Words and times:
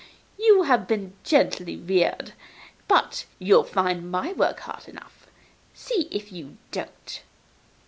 You 0.39 0.63
have 0.63 0.87
been 0.87 1.13
gently 1.23 1.75
reared, 1.77 2.33
but 2.87 3.25
you'll 3.37 3.61
find 3.63 4.09
my 4.09 4.33
work 4.33 4.61
hard 4.61 4.87
enough. 4.87 5.27
See 5.75 6.07
if 6.09 6.31
you 6.31 6.57
don't. 6.71 7.21